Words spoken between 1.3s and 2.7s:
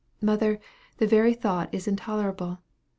thought is intolerable!